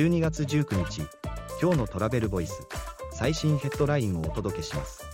[0.00, 1.02] 12月19日
[1.60, 2.66] 今日のトラベルボイス
[3.12, 5.04] 最新ヘッドラインをお届けします。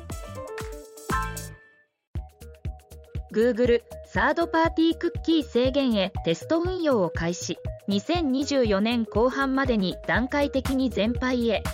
[3.34, 7.58] Google サードパーティークッキー制限へテスト運用を開始。
[7.88, 11.64] 2024年後半までに段階的に全廃へ。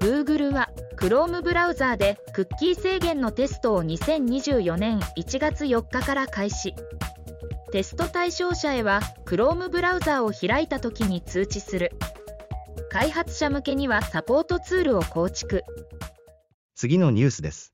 [0.00, 6.74] Google は Chrome ブラウザーでクッキー制限のテストを2024年1月4日から開始。
[7.72, 11.92] テスト対象者へは Chrome ブラウザーを開いた時に通知する。
[12.90, 15.62] 開発者向けにはサポートツールを構築。
[16.74, 17.72] 次のニュースです。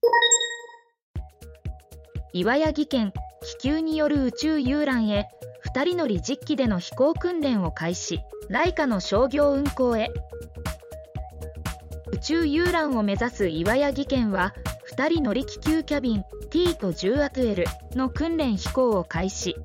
[2.33, 5.29] 岩谷技研気球による宇宙遊覧へ
[5.75, 8.21] 2人乗り実機での飛行訓練を開始。
[8.49, 10.11] ライカの商業運航へ。
[12.13, 14.55] 宇宙遊覧を目指す岩谷技研は
[14.97, 17.65] 2人乗り気球キャビン T と10アトゥエル
[17.97, 19.57] の訓練飛行を開始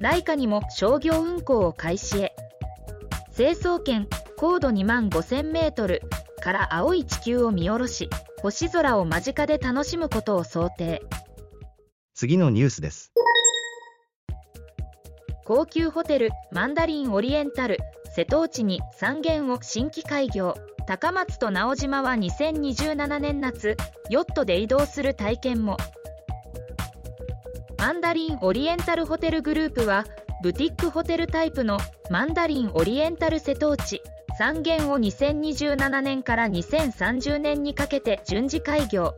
[0.00, 2.34] ライカにも商業運航を開始へ。
[3.30, 6.00] 成層圏高度2万 5000m
[6.40, 8.08] から青い地球を見下ろし
[8.42, 11.02] 星空を間近で楽しむことを想定。
[12.14, 13.12] 次のニュースです。
[15.44, 17.78] 高級ホテルマンダリンオリエンタル
[18.14, 20.54] 瀬戸内に3軒を新規開業。
[20.86, 23.74] 高松と直島は2027年夏
[24.10, 25.78] ヨットで移動する体験も
[27.84, 30.06] マンダリンオリエンタルホテルグループは
[30.42, 31.76] ブティックホテルタイプの
[32.08, 34.00] マンダリンオリエンタル瀬戸内。
[34.40, 39.14] 3軒を2027年から2030年にかけて順次開業。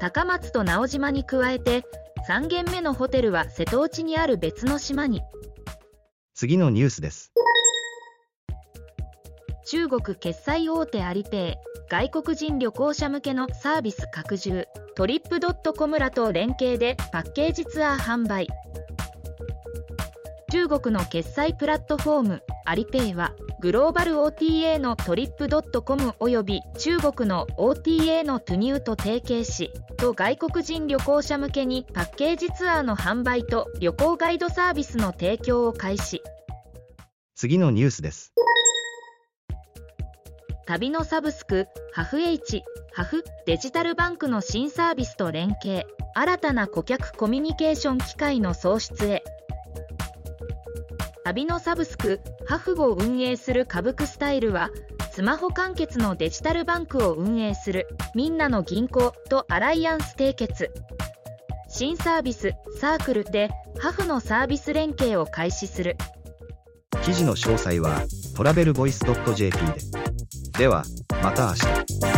[0.00, 1.86] 高松と直島に加えて
[2.28, 5.22] 3軒目のホテルは瀬戸内にある別の島に。
[6.34, 7.32] 次のニュースです。
[9.64, 18.46] 中国決済大手アリペイ外国人旅行者向けのサービス拡充トリップドットコムらと連携でパッケージツアー販売。
[20.50, 23.32] 中国の決済プラットフォームアリペイは
[23.62, 36.22] グローバル OTA のトリップドットコムおよび中国の OTA のトゥニューと提携しと外国人旅行者向けにパッケージツアーの販売と旅行ガイドサービスの提供を開始。
[37.34, 38.34] 次のニュースです。
[40.66, 42.62] 旅のサブスクハフ H
[42.92, 49.24] ハフデジタルバンクの新サービスと連携新たな顧客コミュニケーション機会の創出へ。
[51.24, 54.70] 旅のサブスクハフを運営するカブクスタイルは
[55.12, 60.70] スマホ完結のデジタルバンクを運営するみんなの銀行とアライアンス締結。
[61.68, 65.96] 新サービスサークルでハフのサービス連携を開始する。
[67.04, 68.02] 記事の詳細は
[68.36, 69.00] トラベルボイス
[69.34, 70.01] .jp で。
[70.58, 70.84] では
[71.22, 72.11] また明日。